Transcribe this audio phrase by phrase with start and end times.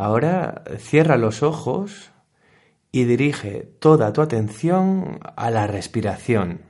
[0.00, 2.10] Ahora cierra los ojos
[2.90, 6.62] y dirige toda tu atención a la respiración.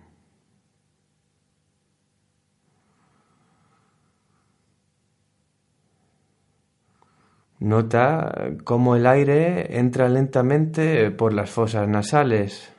[7.60, 12.72] Nota cómo el aire entra lentamente por las fosas nasales.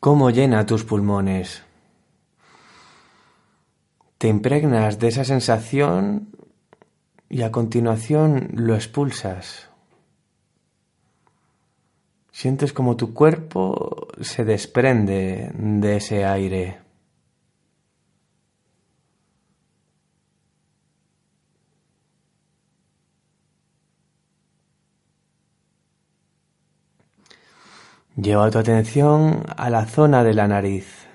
[0.00, 1.64] Cómo llena tus pulmones.
[4.18, 6.36] Te impregnas de esa sensación
[7.30, 9.70] y a continuación lo expulsas.
[12.32, 16.80] Sientes como tu cuerpo se desprende de ese aire.
[28.16, 31.06] Lleva tu atención a la zona de la nariz,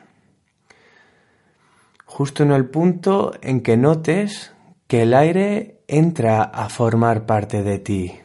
[2.05, 4.53] justo en el punto en que notes
[4.87, 8.19] que el aire entra a formar parte de ti.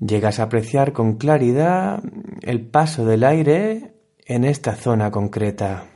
[0.00, 2.02] Llegas a apreciar con claridad
[2.42, 3.94] el paso del aire
[4.26, 5.86] en esta zona concreta.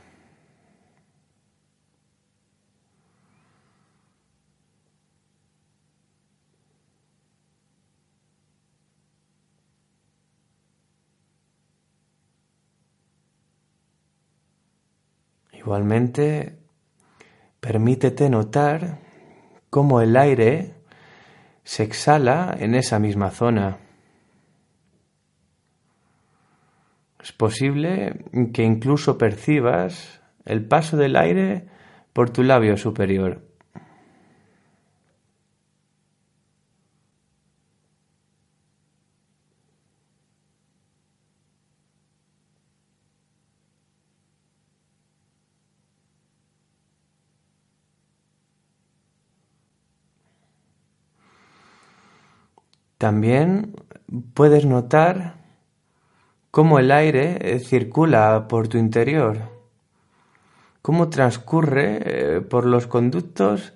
[15.53, 16.57] Igualmente,
[17.59, 18.99] permítete notar
[19.69, 20.75] cómo el aire
[21.63, 23.77] se exhala en esa misma zona.
[27.21, 31.67] Es posible que incluso percibas el paso del aire
[32.13, 33.48] por tu labio superior.
[52.99, 53.77] También
[54.33, 55.35] puedes notar
[56.51, 59.37] cómo el aire eh, circula por tu interior,
[60.81, 63.73] cómo transcurre eh, por los conductos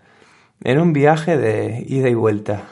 [0.62, 2.64] en un viaje de ida y vuelta.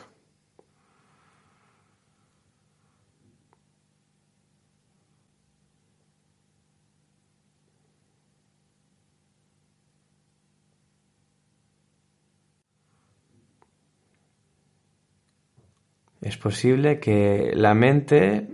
[16.21, 18.47] Es posible que la mente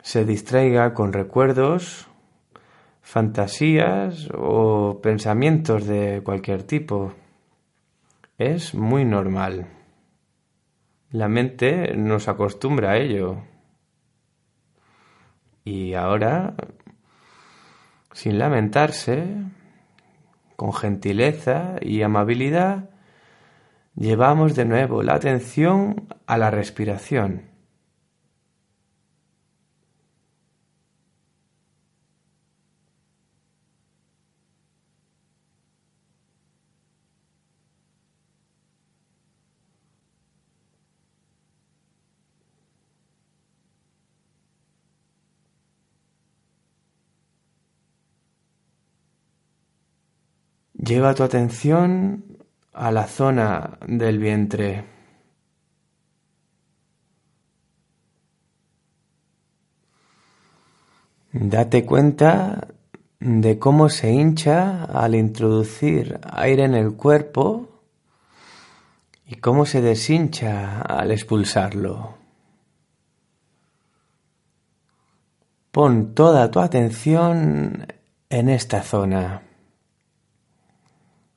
[0.00, 2.06] se distraiga con recuerdos,
[3.02, 7.12] fantasías o pensamientos de cualquier tipo.
[8.38, 9.66] Es muy normal.
[11.10, 13.38] La mente nos acostumbra a ello.
[15.64, 16.54] Y ahora,
[18.12, 19.24] sin lamentarse,
[20.54, 22.90] con gentileza y amabilidad,
[23.96, 27.50] Llevamos de nuevo la atención a la respiración.
[50.74, 52.33] Lleva tu atención
[52.74, 54.84] a la zona del vientre.
[61.32, 62.68] Date cuenta
[63.20, 67.68] de cómo se hincha al introducir aire en el cuerpo
[69.26, 72.14] y cómo se deshincha al expulsarlo.
[75.70, 77.86] Pon toda tu atención
[78.28, 79.42] en esta zona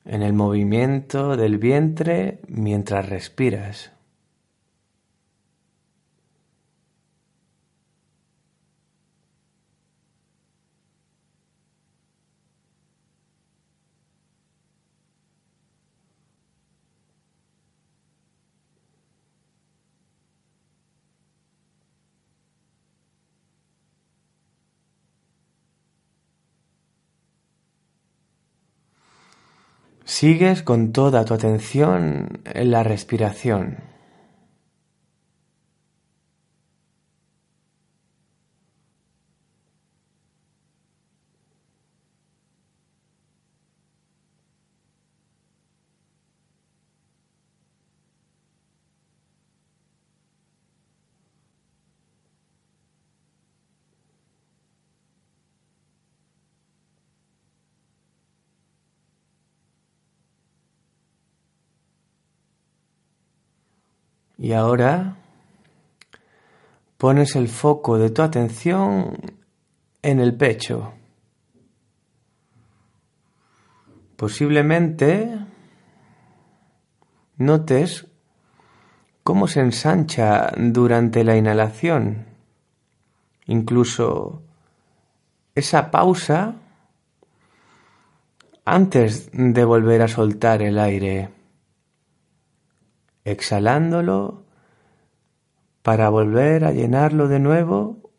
[0.08, 3.97] en el movimiento del vientre mientras respiras.
[30.08, 33.76] Sigues con toda tu atención en la respiración.
[64.38, 65.16] Y ahora
[66.98, 69.18] pones el foco de tu atención
[70.02, 70.94] en el pecho.
[74.16, 75.38] Posiblemente
[77.38, 78.08] notes
[79.24, 82.26] cómo se ensancha durante la inhalación.
[83.46, 84.42] Incluso
[85.54, 86.56] esa pausa
[88.66, 91.30] antes de volver a soltar el aire,
[93.32, 94.46] exhalándolo
[95.82, 98.12] para volver a llenarlo de nuevo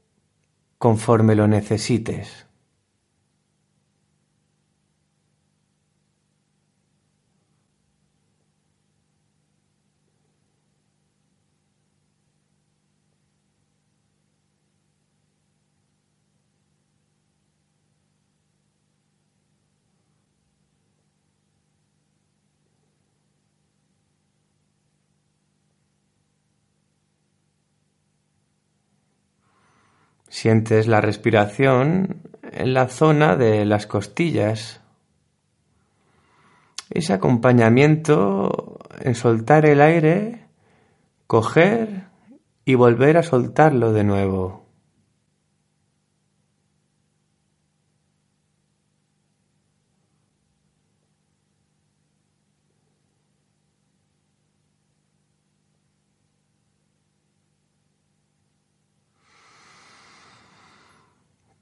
[0.78, 2.47] conforme lo necesites.
[30.40, 34.80] Sientes la respiración en la zona de las costillas.
[36.90, 40.46] Ese acompañamiento en soltar el aire,
[41.26, 42.04] coger
[42.64, 44.67] y volver a soltarlo de nuevo.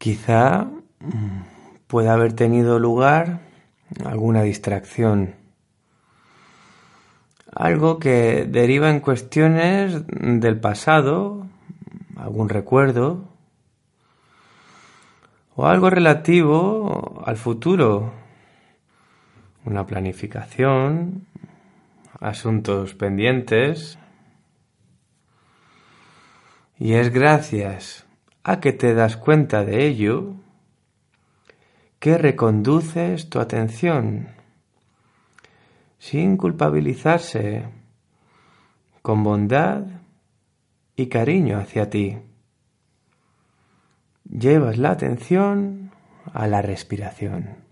[0.07, 0.69] Quizá
[1.01, 1.41] mm,
[1.89, 3.41] pueda haber tenido lugar
[4.05, 5.35] alguna distracción,
[7.53, 11.49] algo que deriva en cuestiones del pasado,
[12.15, 13.25] algún recuerdo,
[15.57, 18.13] o algo relativo al futuro,
[19.65, 21.27] una planificación,
[22.21, 23.99] asuntos pendientes.
[26.79, 28.06] Y es gracias
[28.49, 30.37] a que te das cuenta de ello,
[31.99, 34.29] que reconduces tu atención
[35.99, 37.65] sin culpabilizarse,
[39.03, 39.83] con bondad
[40.95, 42.19] y cariño hacia ti.
[44.23, 45.91] Llevas la atención
[46.33, 47.66] a la respiración.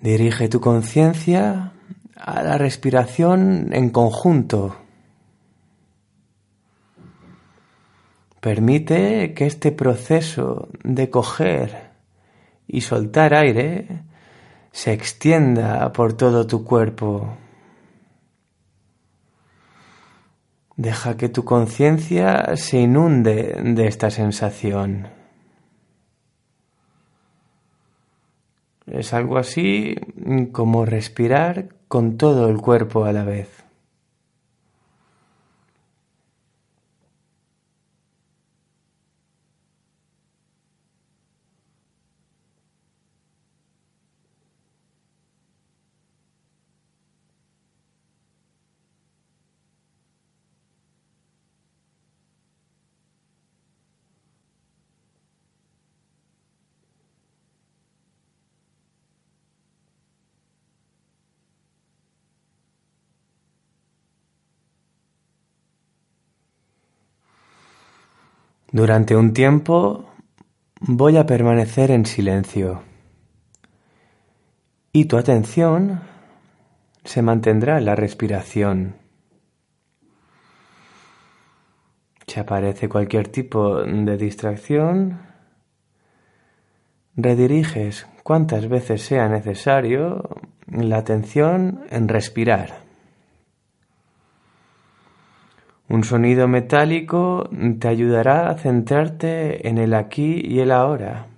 [0.00, 1.72] Dirige tu conciencia
[2.14, 4.76] a la respiración en conjunto.
[8.40, 11.90] Permite que este proceso de coger
[12.68, 14.04] y soltar aire
[14.70, 17.36] se extienda por todo tu cuerpo.
[20.76, 25.17] Deja que tu conciencia se inunde de esta sensación.
[28.92, 29.96] Es algo así
[30.52, 33.57] como respirar con todo el cuerpo a la vez.
[68.70, 70.04] Durante un tiempo
[70.80, 72.82] voy a permanecer en silencio
[74.92, 76.00] y tu atención
[77.02, 78.96] se mantendrá en la respiración.
[82.26, 85.22] Si aparece cualquier tipo de distracción,
[87.16, 90.28] rediriges cuantas veces sea necesario
[90.66, 92.87] la atención en respirar.
[95.88, 97.48] Un sonido metálico
[97.80, 101.28] te ayudará a centrarte en el aquí y el ahora.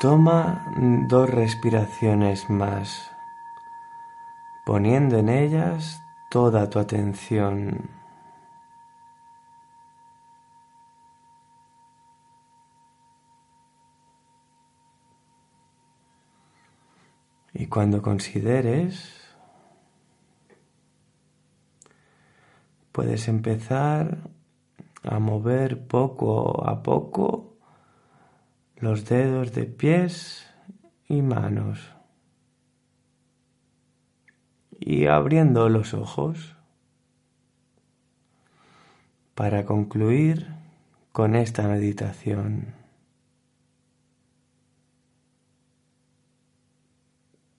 [0.00, 0.64] Toma
[1.08, 3.10] dos respiraciones más,
[4.64, 7.90] poniendo en ellas toda tu atención.
[17.52, 19.36] Y cuando consideres,
[22.90, 24.16] puedes empezar
[25.02, 27.49] a mover poco a poco
[28.80, 30.46] los dedos de pies
[31.06, 31.92] y manos
[34.78, 36.56] y abriendo los ojos
[39.34, 40.48] para concluir
[41.12, 42.79] con esta meditación.